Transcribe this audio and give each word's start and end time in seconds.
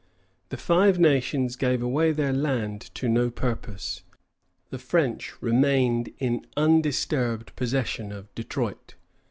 The 0.49 0.57
Five 0.57 0.97
Nations 0.97 1.55
gave 1.55 1.83
away 1.83 2.11
their 2.11 2.33
land 2.33 2.81
to 2.95 3.07
no 3.07 3.29
purpose. 3.29 4.01
The 4.71 4.79
French 4.79 5.39
remained 5.43 6.11
in 6.17 6.47
undisturbed 6.57 7.55
possession 7.55 8.11
of 8.11 8.33
Detroit. 8.33 8.95